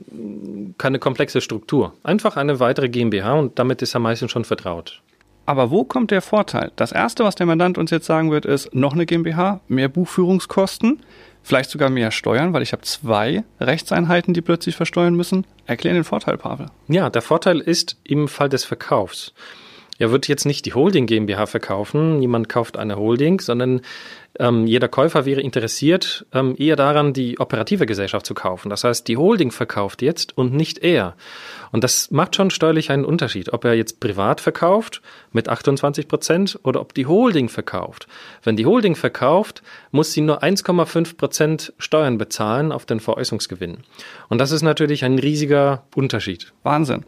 keine 0.79 0.99
komplexe 0.99 1.41
Struktur. 1.41 1.93
Einfach 2.03 2.37
eine 2.37 2.61
weitere 2.61 2.89
GmbH 2.89 3.35
und 3.35 3.59
damit 3.59 3.83
ist 3.83 3.95
er 3.95 4.01
meistens 4.01 4.33
schon 4.33 4.45
vertraut. 4.45 5.01
Aber 5.47 5.71
wo 5.71 5.85
kommt 5.85 6.11
der 6.11 6.23
Vorteil? 6.23 6.73
Das 6.77 6.91
erste, 6.91 7.25
was 7.25 7.35
der 7.35 7.47
Mandant 7.47 7.77
uns 7.77 7.91
jetzt 7.91 8.07
sagen 8.07 8.31
wird, 8.31 8.47
ist 8.47 8.75
noch 8.75 8.95
eine 8.95 9.05
GmbH, 9.05 9.61
mehr 9.69 9.89
Buchführungskosten, 9.89 11.01
vielleicht 11.45 11.71
sogar 11.71 11.91
mehr 11.91 12.11
Steuern, 12.11 12.53
weil 12.53 12.63
ich 12.63 12.73
habe 12.73 12.83
zwei 12.83 13.45
Rechtseinheiten, 13.61 14.35
die 14.35 14.41
plötzlich 14.41 14.75
versteuern 14.75 15.15
müssen. 15.15 15.47
Erklär 15.67 15.93
den 15.93 16.03
Vorteil, 16.03 16.37
Pavel. 16.37 16.67
Ja, 16.89 17.11
der 17.11 17.23
Vorteil 17.23 17.61
ist 17.61 17.97
im 18.03 18.27
Fall 18.27 18.49
des 18.49 18.65
Verkaufs. 18.65 19.33
Er 19.99 20.11
wird 20.11 20.27
jetzt 20.27 20.45
nicht 20.45 20.67
die 20.67 20.75
Holding 20.75 21.07
GmbH 21.07 21.47
verkaufen, 21.47 22.19
niemand 22.19 22.49
kauft 22.49 22.77
eine 22.77 22.97
Holding, 22.97 23.39
sondern 23.39 23.83
ähm, 24.39 24.67
jeder 24.67 24.89
Käufer 24.89 25.25
wäre 25.27 25.41
interessiert 25.41 26.27
ähm, 26.33 26.55
eher 26.59 26.77
daran, 26.77 27.13
die 27.13 27.39
operative 27.39 27.87
Gesellschaft 27.87 28.27
zu 28.27 28.35
kaufen. 28.35 28.69
Das 28.69 28.83
heißt, 28.83 29.07
die 29.07 29.17
Holding 29.17 29.53
verkauft 29.53 30.03
jetzt 30.03 30.37
und 30.37 30.53
nicht 30.53 30.79
er. 30.79 31.15
Und 31.71 31.85
das 31.85 32.11
macht 32.11 32.35
schon 32.35 32.51
steuerlich 32.51 32.91
einen 32.91 33.05
Unterschied, 33.05 33.53
ob 33.53 33.65
er 33.65 33.75
jetzt 33.75 34.01
privat 34.01 34.41
verkauft 34.41 35.03
mit 35.33 35.49
28 35.49 36.09
Prozent 36.09 36.59
oder 36.65 36.81
ob 36.81 36.95
die 36.95 37.07
Holding 37.07 37.49
verkauft. 37.49 38.09
Wenn 38.43 38.57
die 38.57 38.67
Holding 38.67 38.97
verkauft, 38.97 39.63
muss 39.93 40.13
sie 40.13 40.21
nur 40.21 40.43
1,5 40.43 41.17
Prozent 41.17 41.73
Steuern 41.79 42.19
bezahlen 42.19 42.73
auf 42.73 42.87
den 42.87 43.01
Veräußerungsgewinn. 43.01 43.79
Und 44.29 44.39
das 44.39 44.51
ist 44.51 44.63
natürlich 44.63 45.05
ein 45.05 45.19
riesiger 45.19 45.85
Unterschied. 45.95 46.53
Wahnsinn. 46.65 47.05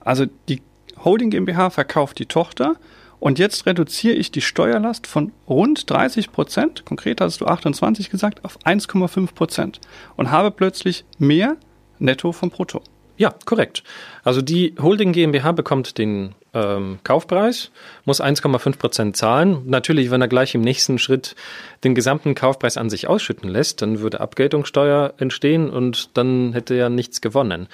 Also 0.00 0.24
die 0.48 0.62
Holding 1.04 1.30
GmbH 1.30 1.70
verkauft 1.70 2.18
die 2.18 2.26
Tochter 2.26 2.76
und 3.20 3.38
jetzt 3.38 3.66
reduziere 3.66 4.14
ich 4.14 4.32
die 4.32 4.40
Steuerlast 4.40 5.06
von 5.06 5.32
rund 5.48 5.88
30 5.88 6.32
Prozent, 6.32 6.84
konkret 6.84 7.20
hast 7.20 7.40
du 7.40 7.46
28 7.46 8.10
gesagt, 8.10 8.44
auf 8.44 8.58
1,5 8.64 9.34
Prozent 9.34 9.80
und 10.16 10.30
habe 10.30 10.50
plötzlich 10.50 11.04
mehr 11.18 11.56
Netto 11.98 12.32
vom 12.32 12.50
Brutto. 12.50 12.82
Ja, 13.20 13.34
korrekt. 13.44 13.82
Also 14.24 14.40
die 14.40 14.74
Holding 14.80 15.12
GmbH 15.12 15.52
bekommt 15.52 15.98
den 15.98 16.34
ähm, 16.54 17.00
Kaufpreis, 17.04 17.70
muss 18.06 18.22
1,5 18.22 18.78
Prozent 18.78 19.16
zahlen. 19.18 19.64
Natürlich, 19.66 20.10
wenn 20.10 20.22
er 20.22 20.28
gleich 20.28 20.54
im 20.54 20.62
nächsten 20.62 20.98
Schritt 20.98 21.36
den 21.84 21.94
gesamten 21.94 22.34
Kaufpreis 22.34 22.78
an 22.78 22.88
sich 22.88 23.08
ausschütten 23.08 23.50
lässt, 23.50 23.82
dann 23.82 24.00
würde 24.00 24.20
Abgeltungssteuer 24.20 25.12
entstehen 25.18 25.68
und 25.68 26.16
dann 26.16 26.54
hätte 26.54 26.74
er 26.74 26.88
nichts 26.88 27.20
gewonnen. 27.20 27.68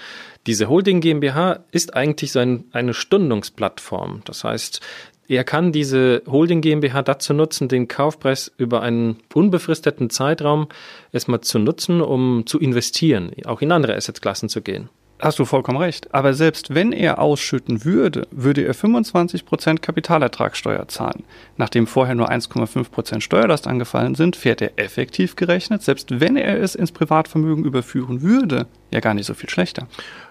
Diese 0.48 0.68
Holding 0.68 1.00
GmbH 1.00 1.60
ist 1.70 1.94
eigentlich 1.94 2.32
so 2.32 2.40
ein, 2.40 2.64
eine 2.72 2.92
Stundungsplattform. 2.92 4.22
Das 4.24 4.42
heißt, 4.42 4.80
er 5.28 5.44
kann 5.44 5.72
diese 5.72 6.22
Holding 6.26 6.60
GmbH 6.60 7.02
dazu 7.02 7.34
nutzen, 7.34 7.68
den 7.68 7.88
Kaufpreis 7.88 8.52
über 8.58 8.82
einen 8.82 9.16
unbefristeten 9.34 10.10
Zeitraum 10.10 10.68
erstmal 11.12 11.40
zu 11.40 11.58
nutzen, 11.58 12.00
um 12.00 12.46
zu 12.46 12.58
investieren, 12.58 13.32
auch 13.44 13.60
in 13.60 13.72
andere 13.72 13.96
Assetklassen 13.96 14.48
zu 14.48 14.62
gehen. 14.62 14.88
Hast 15.18 15.38
du 15.38 15.46
vollkommen 15.46 15.78
recht. 15.78 16.12
Aber 16.14 16.34
selbst 16.34 16.74
wenn 16.74 16.92
er 16.92 17.18
ausschütten 17.20 17.86
würde, 17.86 18.28
würde 18.30 18.66
er 18.66 18.74
25% 18.74 19.78
Kapitalertragssteuer 19.78 20.88
zahlen. 20.88 21.24
Nachdem 21.56 21.86
vorher 21.86 22.14
nur 22.14 22.30
1,5% 22.30 23.22
Steuerlast 23.22 23.66
angefallen 23.66 24.14
sind, 24.14 24.36
fährt 24.36 24.60
er 24.60 24.78
effektiv 24.78 25.34
gerechnet, 25.34 25.82
selbst 25.82 26.20
wenn 26.20 26.36
er 26.36 26.60
es 26.60 26.74
ins 26.74 26.92
Privatvermögen 26.92 27.64
überführen 27.64 28.20
würde, 28.20 28.66
ja 28.90 29.00
gar 29.00 29.14
nicht 29.14 29.26
so 29.26 29.32
viel 29.32 29.48
schlechter. 29.48 29.88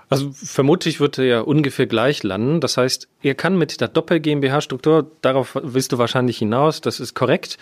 Also 0.10 0.32
vermutlich 0.34 1.00
wird 1.00 1.18
er 1.18 1.48
ungefähr 1.48 1.88
gleich 1.88 2.24
landen. 2.24 2.62
Das 2.62 2.78
heißt, 2.78 3.08
er 3.24 3.36
kann 3.36 3.58
mit 3.58 3.82
der 3.82 3.88
Doppel-GmbH-Struktur, 3.88 5.12
darauf 5.22 5.58
willst 5.62 5.92
du 5.92 5.98
wahrscheinlich 5.98 6.38
hinaus, 6.38 6.82
das 6.82 7.00
ist 7.00 7.16
korrekt, 7.16 7.58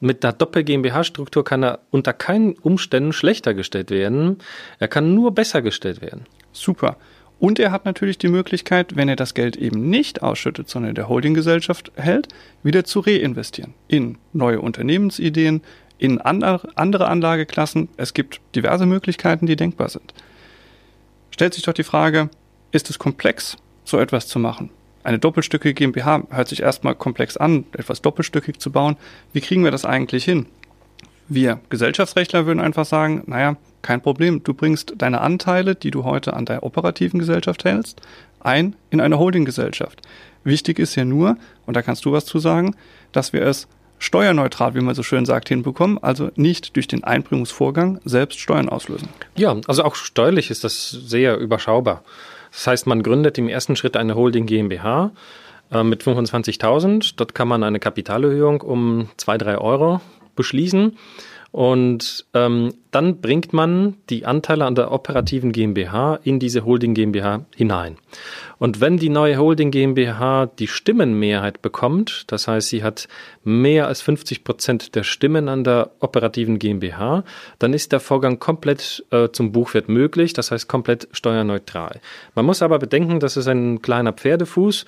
mit 0.00 0.24
der 0.24 0.32
Doppel-GmbH-Struktur 0.32 1.44
kann 1.44 1.62
er 1.62 1.78
unter 1.90 2.12
keinen 2.12 2.54
Umständen 2.54 3.12
schlechter 3.12 3.54
gestellt 3.54 3.90
werden. 3.90 4.38
Er 4.78 4.88
kann 4.88 5.14
nur 5.14 5.32
besser 5.32 5.62
gestellt 5.62 6.02
werden. 6.02 6.26
Super. 6.52 6.96
Und 7.38 7.58
er 7.58 7.72
hat 7.72 7.84
natürlich 7.84 8.18
die 8.18 8.28
Möglichkeit, 8.28 8.96
wenn 8.96 9.08
er 9.08 9.16
das 9.16 9.34
Geld 9.34 9.56
eben 9.56 9.88
nicht 9.88 10.22
ausschüttet, 10.22 10.68
sondern 10.68 10.90
in 10.90 10.94
der 10.94 11.08
Holdinggesellschaft 11.08 11.92
hält, 11.94 12.28
wieder 12.62 12.84
zu 12.84 13.00
reinvestieren 13.00 13.74
in 13.88 14.18
neue 14.32 14.60
Unternehmensideen, 14.60 15.62
in 15.98 16.20
andere 16.20 17.06
Anlageklassen. 17.08 17.88
Es 17.96 18.14
gibt 18.14 18.40
diverse 18.54 18.86
Möglichkeiten, 18.86 19.46
die 19.46 19.56
denkbar 19.56 19.88
sind. 19.88 20.12
Stellt 21.34 21.52
sich 21.52 21.64
doch 21.64 21.72
die 21.72 21.82
Frage, 21.82 22.30
ist 22.70 22.90
es 22.90 23.00
komplex, 23.00 23.56
so 23.82 23.98
etwas 23.98 24.28
zu 24.28 24.38
machen? 24.38 24.70
Eine 25.02 25.18
doppelstückige 25.18 25.74
GmbH 25.74 26.22
hört 26.30 26.46
sich 26.46 26.62
erstmal 26.62 26.94
komplex 26.94 27.36
an, 27.36 27.64
etwas 27.72 28.02
doppelstückig 28.02 28.60
zu 28.60 28.70
bauen. 28.70 28.96
Wie 29.32 29.40
kriegen 29.40 29.64
wir 29.64 29.72
das 29.72 29.84
eigentlich 29.84 30.22
hin? 30.22 30.46
Wir 31.26 31.58
Gesellschaftsrechtler 31.70 32.46
würden 32.46 32.60
einfach 32.60 32.84
sagen, 32.84 33.24
naja, 33.26 33.56
kein 33.82 34.00
Problem, 34.00 34.44
du 34.44 34.54
bringst 34.54 34.94
deine 34.96 35.22
Anteile, 35.22 35.74
die 35.74 35.90
du 35.90 36.04
heute 36.04 36.34
an 36.34 36.46
der 36.46 36.62
operativen 36.62 37.18
Gesellschaft 37.18 37.64
hältst, 37.64 38.00
ein 38.38 38.76
in 38.90 39.00
eine 39.00 39.18
Holdinggesellschaft. 39.18 40.02
Wichtig 40.44 40.78
ist 40.78 40.94
ja 40.94 41.04
nur, 41.04 41.36
und 41.66 41.76
da 41.76 41.82
kannst 41.82 42.04
du 42.04 42.12
was 42.12 42.26
zu 42.26 42.38
sagen, 42.38 42.76
dass 43.10 43.32
wir 43.32 43.42
es 43.42 43.66
steuerneutral, 43.98 44.74
wie 44.74 44.80
man 44.80 44.94
so 44.94 45.02
schön 45.02 45.24
sagt, 45.24 45.48
hinbekommen, 45.48 45.98
also 46.02 46.30
nicht 46.36 46.76
durch 46.76 46.86
den 46.88 47.04
Einbringungsvorgang 47.04 48.00
selbst 48.04 48.38
Steuern 48.38 48.68
auslösen. 48.68 49.08
Ja, 49.36 49.56
also 49.66 49.84
auch 49.84 49.94
steuerlich 49.94 50.50
ist 50.50 50.64
das 50.64 50.90
sehr 50.90 51.38
überschaubar. 51.38 52.02
Das 52.52 52.66
heißt, 52.66 52.86
man 52.86 53.02
gründet 53.02 53.38
im 53.38 53.48
ersten 53.48 53.76
Schritt 53.76 53.96
eine 53.96 54.14
Holding 54.14 54.46
GmbH 54.46 55.10
äh, 55.72 55.82
mit 55.82 56.02
25.000. 56.02 57.14
Dort 57.16 57.34
kann 57.34 57.48
man 57.48 57.64
eine 57.64 57.80
Kapitalerhöhung 57.80 58.60
um 58.60 59.08
zwei, 59.16 59.38
drei 59.38 59.58
Euro 59.58 60.00
beschließen. 60.36 60.96
Und 61.54 62.26
ähm, 62.34 62.74
dann 62.90 63.20
bringt 63.20 63.52
man 63.52 63.94
die 64.10 64.26
Anteile 64.26 64.64
an 64.64 64.74
der 64.74 64.90
operativen 64.90 65.52
GmbH 65.52 66.18
in 66.24 66.40
diese 66.40 66.64
Holding 66.64 66.94
GmbH 66.94 67.44
hinein. 67.54 67.96
Und 68.58 68.80
wenn 68.80 68.96
die 68.96 69.08
neue 69.08 69.38
Holding 69.38 69.70
GmbH 69.70 70.46
die 70.46 70.66
Stimmenmehrheit 70.66 71.62
bekommt, 71.62 72.24
das 72.26 72.48
heißt, 72.48 72.70
sie 72.70 72.82
hat 72.82 73.06
mehr 73.44 73.86
als 73.86 74.02
50 74.02 74.42
Prozent 74.42 74.96
der 74.96 75.04
Stimmen 75.04 75.48
an 75.48 75.62
der 75.62 75.92
operativen 76.00 76.58
GmbH, 76.58 77.22
dann 77.60 77.72
ist 77.72 77.92
der 77.92 78.00
Vorgang 78.00 78.40
komplett 78.40 79.04
äh, 79.12 79.28
zum 79.28 79.52
Buchwert 79.52 79.88
möglich, 79.88 80.32
das 80.32 80.50
heißt 80.50 80.66
komplett 80.66 81.06
steuerneutral. 81.12 82.00
Man 82.34 82.46
muss 82.46 82.62
aber 82.62 82.80
bedenken, 82.80 83.20
das 83.20 83.36
ist 83.36 83.46
ein 83.46 83.80
kleiner 83.80 84.12
Pferdefuß. 84.12 84.86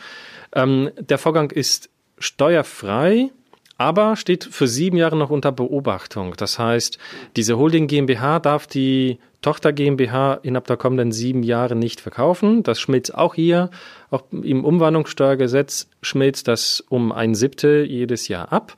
Ähm, 0.53 0.91
der 0.99 1.19
Vorgang 1.19 1.53
ist 1.53 1.91
steuerfrei 2.19 3.31
aber 3.79 4.17
steht 4.17 4.45
für 4.45 4.67
sieben 4.67 4.97
Jahre 4.97 5.17
noch 5.17 5.31
unter 5.31 5.53
Beobachtung. 5.53 6.35
Das 6.37 6.59
heißt, 6.59 6.99
diese 7.37 7.59
Holding 7.59 7.87
GmbH 7.87 8.39
darf 8.39 8.67
die 8.67 9.19
Tochter 9.43 9.73
GmbH 9.73 10.35
innerhalb 10.43 10.67
der 10.67 10.77
kommenden 10.77 11.13
sieben 11.13 11.43
Jahre 11.43 11.77
nicht 11.77 12.01
verkaufen. 12.01 12.63
Das 12.63 12.81
schmilzt 12.81 13.15
auch 13.15 13.35
hier, 13.35 13.71
auch 14.11 14.25
im 14.33 14.65
Umwandlungssteuergesetz 14.65 15.89
schmilzt 16.03 16.49
das 16.49 16.85
um 16.89 17.13
ein 17.13 17.35
Siebtel 17.35 17.85
jedes 17.85 18.29
Jahr 18.29 18.53
ab. 18.53 18.75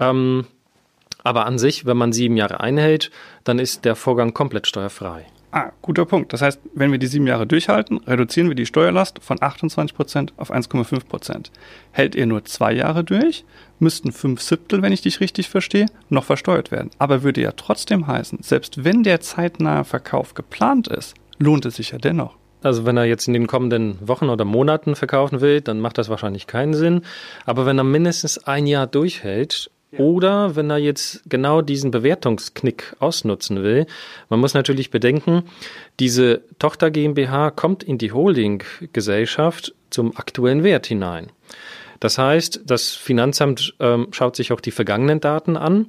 Ähm, 0.00 0.46
aber 1.22 1.46
an 1.46 1.58
sich, 1.58 1.86
wenn 1.86 1.96
man 1.96 2.12
sieben 2.12 2.36
Jahre 2.36 2.60
einhält, 2.60 3.10
dann 3.44 3.58
ist 3.58 3.84
der 3.84 3.96
Vorgang 3.96 4.34
komplett 4.34 4.66
steuerfrei. 4.66 5.26
Ah, 5.56 5.70
guter 5.82 6.04
Punkt. 6.04 6.32
Das 6.32 6.42
heißt, 6.42 6.58
wenn 6.74 6.90
wir 6.90 6.98
die 6.98 7.06
sieben 7.06 7.28
Jahre 7.28 7.46
durchhalten, 7.46 7.98
reduzieren 8.08 8.48
wir 8.48 8.56
die 8.56 8.66
Steuerlast 8.66 9.20
von 9.22 9.40
28 9.40 9.94
Prozent 9.94 10.32
auf 10.36 10.52
1,5 10.52 11.06
Prozent. 11.06 11.52
Hält 11.92 12.16
ihr 12.16 12.26
nur 12.26 12.44
zwei 12.44 12.72
Jahre 12.72 13.04
durch, 13.04 13.44
müssten 13.78 14.10
fünf 14.10 14.42
Siebtel, 14.42 14.82
wenn 14.82 14.92
ich 14.92 15.02
dich 15.02 15.20
richtig 15.20 15.48
verstehe, 15.48 15.86
noch 16.08 16.24
versteuert 16.24 16.72
werden. 16.72 16.90
Aber 16.98 17.22
würde 17.22 17.40
ja 17.40 17.52
trotzdem 17.52 18.08
heißen, 18.08 18.40
selbst 18.42 18.82
wenn 18.82 19.04
der 19.04 19.20
zeitnahe 19.20 19.84
Verkauf 19.84 20.34
geplant 20.34 20.88
ist, 20.88 21.14
lohnt 21.38 21.66
es 21.66 21.76
sich 21.76 21.92
ja 21.92 21.98
dennoch. 21.98 22.36
Also 22.64 22.84
wenn 22.84 22.96
er 22.96 23.04
jetzt 23.04 23.28
in 23.28 23.34
den 23.34 23.46
kommenden 23.46 23.96
Wochen 24.00 24.30
oder 24.30 24.44
Monaten 24.44 24.96
verkaufen 24.96 25.40
will, 25.40 25.60
dann 25.60 25.78
macht 25.78 25.98
das 25.98 26.08
wahrscheinlich 26.08 26.48
keinen 26.48 26.74
Sinn. 26.74 27.02
Aber 27.46 27.64
wenn 27.64 27.78
er 27.78 27.84
mindestens 27.84 28.38
ein 28.44 28.66
Jahr 28.66 28.88
durchhält 28.88 29.70
oder 29.98 30.56
wenn 30.56 30.70
er 30.70 30.78
jetzt 30.78 31.22
genau 31.28 31.62
diesen 31.62 31.90
Bewertungsknick 31.90 32.96
ausnutzen 32.98 33.62
will, 33.62 33.86
man 34.28 34.40
muss 34.40 34.54
natürlich 34.54 34.90
bedenken, 34.90 35.44
diese 36.00 36.42
Tochter 36.58 36.90
GmbH 36.90 37.50
kommt 37.50 37.82
in 37.82 37.98
die 37.98 38.12
Holding-Gesellschaft 38.12 39.74
zum 39.90 40.16
aktuellen 40.16 40.64
Wert 40.64 40.86
hinein. 40.86 41.30
Das 42.00 42.18
heißt, 42.18 42.62
das 42.66 42.90
Finanzamt 42.90 43.74
ähm, 43.80 44.08
schaut 44.10 44.36
sich 44.36 44.52
auch 44.52 44.60
die 44.60 44.72
vergangenen 44.72 45.20
Daten 45.20 45.56
an 45.56 45.86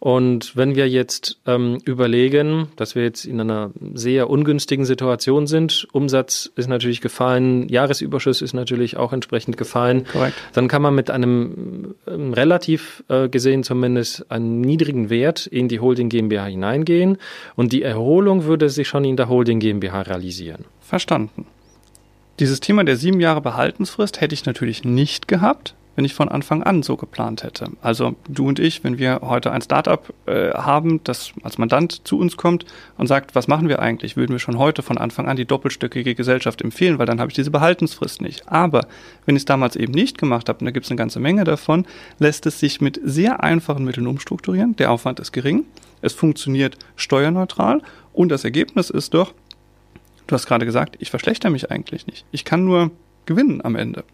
und 0.00 0.56
wenn 0.56 0.76
wir 0.76 0.88
jetzt 0.88 1.38
ähm, 1.46 1.78
überlegen, 1.84 2.68
dass 2.76 2.94
wir 2.94 3.02
jetzt 3.02 3.24
in 3.24 3.40
einer 3.40 3.72
sehr 3.94 4.30
ungünstigen 4.30 4.84
Situation 4.84 5.48
sind, 5.48 5.88
Umsatz 5.92 6.50
ist 6.54 6.68
natürlich 6.68 7.00
gefallen, 7.00 7.68
Jahresüberschuss 7.68 8.40
ist 8.40 8.52
natürlich 8.52 8.96
auch 8.96 9.12
entsprechend 9.12 9.56
gefallen, 9.56 10.04
Korrekt. 10.12 10.36
dann 10.52 10.68
kann 10.68 10.82
man 10.82 10.94
mit 10.94 11.10
einem 11.10 11.96
ähm, 12.06 12.32
relativ 12.32 13.02
äh, 13.08 13.28
gesehen 13.28 13.64
zumindest 13.64 14.30
einen 14.30 14.60
niedrigen 14.60 15.10
Wert 15.10 15.46
in 15.48 15.66
die 15.66 15.80
Holding 15.80 16.10
GmbH 16.10 16.46
hineingehen 16.46 17.18
und 17.56 17.72
die 17.72 17.82
Erholung 17.82 18.44
würde 18.44 18.70
sich 18.70 18.86
schon 18.86 19.04
in 19.04 19.16
der 19.16 19.28
Holding 19.28 19.58
GmbH 19.58 20.02
realisieren. 20.02 20.64
Verstanden. 20.80 21.46
Dieses 22.38 22.60
Thema 22.60 22.84
der 22.84 22.96
sieben 22.96 23.18
Jahre 23.18 23.40
Behaltensfrist 23.40 24.20
hätte 24.20 24.34
ich 24.34 24.46
natürlich 24.46 24.84
nicht 24.84 25.26
gehabt, 25.26 25.74
wenn 25.98 26.04
ich 26.04 26.14
von 26.14 26.28
Anfang 26.28 26.62
an 26.62 26.84
so 26.84 26.96
geplant 26.96 27.42
hätte. 27.42 27.72
Also 27.82 28.14
du 28.28 28.46
und 28.46 28.60
ich, 28.60 28.84
wenn 28.84 28.98
wir 28.98 29.18
heute 29.20 29.50
ein 29.50 29.62
Startup 29.62 30.14
äh, 30.26 30.52
haben, 30.52 31.02
das 31.02 31.32
als 31.42 31.58
Mandant 31.58 32.06
zu 32.06 32.20
uns 32.20 32.36
kommt 32.36 32.66
und 32.96 33.08
sagt, 33.08 33.34
was 33.34 33.48
machen 33.48 33.68
wir 33.68 33.80
eigentlich, 33.80 34.16
würden 34.16 34.30
wir 34.30 34.38
schon 34.38 34.58
heute 34.58 34.84
von 34.84 34.96
Anfang 34.96 35.26
an 35.26 35.36
die 35.36 35.44
doppelstöckige 35.44 36.14
Gesellschaft 36.14 36.62
empfehlen, 36.62 37.00
weil 37.00 37.06
dann 37.06 37.18
habe 37.18 37.32
ich 37.32 37.34
diese 37.34 37.50
Behaltensfrist 37.50 38.22
nicht. 38.22 38.46
Aber 38.46 38.86
wenn 39.26 39.34
ich 39.34 39.40
es 39.40 39.46
damals 39.46 39.74
eben 39.74 39.92
nicht 39.92 40.18
gemacht 40.18 40.48
habe, 40.48 40.60
und 40.60 40.66
da 40.66 40.70
gibt 40.70 40.86
es 40.86 40.92
eine 40.92 40.98
ganze 40.98 41.18
Menge 41.18 41.42
davon, 41.42 41.84
lässt 42.20 42.46
es 42.46 42.60
sich 42.60 42.80
mit 42.80 43.00
sehr 43.02 43.42
einfachen 43.42 43.84
Mitteln 43.84 44.06
umstrukturieren. 44.06 44.76
Der 44.76 44.92
Aufwand 44.92 45.18
ist 45.18 45.32
gering, 45.32 45.64
es 46.00 46.12
funktioniert 46.12 46.78
steuerneutral 46.94 47.82
und 48.12 48.28
das 48.28 48.44
Ergebnis 48.44 48.90
ist 48.90 49.14
doch, 49.14 49.34
du 50.28 50.34
hast 50.36 50.46
gerade 50.46 50.64
gesagt, 50.64 50.94
ich 51.00 51.10
verschlechter 51.10 51.50
mich 51.50 51.72
eigentlich 51.72 52.06
nicht. 52.06 52.24
Ich 52.30 52.44
kann 52.44 52.64
nur 52.64 52.92
gewinnen 53.26 53.64
am 53.64 53.74
Ende. 53.74 54.04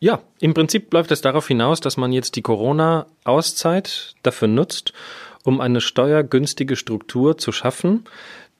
Ja, 0.00 0.20
im 0.40 0.54
Prinzip 0.54 0.92
läuft 0.92 1.10
es 1.10 1.22
darauf 1.22 1.48
hinaus, 1.48 1.80
dass 1.80 1.96
man 1.96 2.12
jetzt 2.12 2.36
die 2.36 2.42
Corona-Auszeit 2.42 4.14
dafür 4.22 4.46
nutzt, 4.46 4.92
um 5.44 5.60
eine 5.60 5.80
steuergünstige 5.80 6.76
Struktur 6.76 7.36
zu 7.36 7.50
schaffen. 7.50 8.04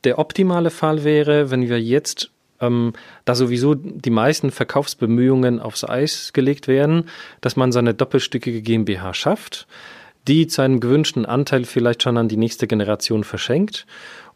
Der 0.05 0.19
optimale 0.19 0.71
Fall 0.71 1.05
wäre, 1.05 1.51
wenn 1.51 1.69
wir 1.69 1.81
jetzt, 1.81 2.31
ähm, 2.61 2.93
da 3.25 3.37
sowieso 3.37 3.77
die 3.77 4.11
meisten 4.11 4.51
Verkaufsbemühungen 4.51 5.61
aufs 5.61 5.85
Eis 5.85 6.33
gelegt 6.33 6.67
werden, 6.67 7.09
dass 7.41 7.55
man 7.55 7.71
seine 7.71 7.95
doppelstückige 7.95 8.63
GmbH 8.63 9.15
schafft, 9.15 9.69
die 10.27 10.47
zu 10.47 10.63
einem 10.63 10.81
gewünschten 10.81 11.25
Anteil 11.25 11.65
vielleicht 11.65 12.03
schon 12.03 12.19
an 12.19 12.29
die 12.29 12.37
nächste 12.37 12.67
Generation 12.67 13.25
verschenkt 13.25 13.87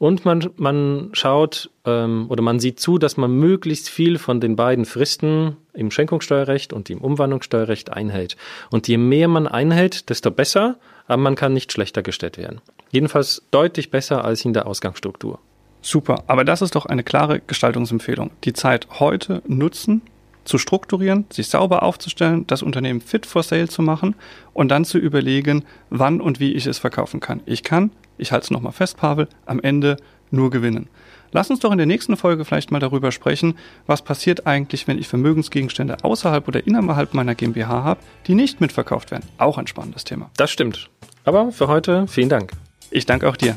und 0.02 0.24
man, 0.24 0.50
man 0.56 1.10
schaut 1.12 1.70
ähm, 1.84 2.26
oder 2.28 2.42
man 2.42 2.58
sieht 2.58 2.80
zu, 2.80 2.98
dass 2.98 3.16
man 3.16 3.30
möglichst 3.32 3.88
viel 3.88 4.18
von 4.18 4.40
den 4.40 4.56
beiden 4.56 4.84
Fristen 4.84 5.56
im 5.74 5.92
Schenkungssteuerrecht 5.92 6.72
und 6.72 6.90
im 6.90 7.00
Umwandlungssteuerrecht 7.00 7.92
einhält. 7.92 8.36
Und 8.70 8.88
je 8.88 8.96
mehr 8.96 9.28
man 9.28 9.46
einhält, 9.46 10.10
desto 10.10 10.32
besser, 10.32 10.76
aber 11.06 11.22
man 11.22 11.36
kann 11.36 11.52
nicht 11.52 11.70
schlechter 11.70 12.02
gestellt 12.02 12.36
werden. 12.36 12.60
Jedenfalls 12.90 13.44
deutlich 13.52 13.90
besser 13.90 14.24
als 14.24 14.44
in 14.44 14.52
der 14.52 14.66
Ausgangsstruktur. 14.66 15.38
Super, 15.82 16.24
aber 16.26 16.44
das 16.44 16.62
ist 16.62 16.74
doch 16.74 16.86
eine 16.86 17.04
klare 17.04 17.40
Gestaltungsempfehlung. 17.40 18.30
Die 18.44 18.52
Zeit 18.52 18.88
heute 18.98 19.42
nutzen, 19.46 20.02
zu 20.44 20.58
strukturieren, 20.58 21.26
sich 21.30 21.48
sauber 21.48 21.82
aufzustellen, 21.82 22.46
das 22.46 22.62
Unternehmen 22.62 23.00
fit 23.00 23.26
for 23.26 23.42
sale 23.42 23.68
zu 23.68 23.82
machen 23.82 24.14
und 24.52 24.68
dann 24.68 24.84
zu 24.84 24.98
überlegen, 24.98 25.64
wann 25.90 26.20
und 26.20 26.40
wie 26.40 26.52
ich 26.52 26.66
es 26.66 26.78
verkaufen 26.78 27.20
kann. 27.20 27.40
Ich 27.46 27.62
kann 27.62 27.90
ich 28.22 28.32
halte 28.32 28.44
es 28.44 28.50
nochmal 28.50 28.72
fest, 28.72 28.96
Pavel, 28.96 29.28
am 29.46 29.60
Ende 29.60 29.96
nur 30.30 30.50
gewinnen. 30.50 30.88
Lass 31.32 31.50
uns 31.50 31.60
doch 31.60 31.72
in 31.72 31.78
der 31.78 31.86
nächsten 31.86 32.16
Folge 32.16 32.44
vielleicht 32.44 32.70
mal 32.70 32.78
darüber 32.78 33.10
sprechen, 33.10 33.56
was 33.86 34.02
passiert 34.02 34.46
eigentlich, 34.46 34.86
wenn 34.86 34.98
ich 34.98 35.08
Vermögensgegenstände 35.08 36.04
außerhalb 36.04 36.46
oder 36.46 36.66
innerhalb 36.66 37.14
meiner 37.14 37.34
GmbH 37.34 37.82
habe, 37.82 38.00
die 38.26 38.34
nicht 38.34 38.60
mitverkauft 38.60 39.10
werden. 39.10 39.24
Auch 39.38 39.58
ein 39.58 39.66
spannendes 39.66 40.04
Thema. 40.04 40.30
Das 40.36 40.50
stimmt. 40.50 40.90
Aber 41.24 41.50
für 41.52 41.68
heute 41.68 42.06
vielen 42.06 42.28
Dank. 42.28 42.52
Ich 42.90 43.06
danke 43.06 43.28
auch 43.28 43.36
dir. 43.36 43.56